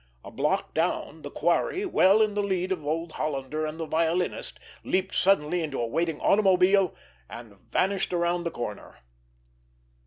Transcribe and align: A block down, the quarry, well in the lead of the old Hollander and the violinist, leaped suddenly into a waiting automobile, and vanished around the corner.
A 0.25 0.31
block 0.31 0.73
down, 0.73 1.21
the 1.21 1.29
quarry, 1.29 1.85
well 1.85 2.23
in 2.23 2.33
the 2.33 2.41
lead 2.41 2.71
of 2.71 2.81
the 2.81 2.87
old 2.87 3.11
Hollander 3.11 3.67
and 3.67 3.79
the 3.79 3.85
violinist, 3.85 4.59
leaped 4.83 5.13
suddenly 5.13 5.61
into 5.61 5.79
a 5.79 5.85
waiting 5.85 6.19
automobile, 6.21 6.95
and 7.29 7.59
vanished 7.71 8.11
around 8.11 8.43
the 8.43 8.49
corner. 8.49 8.97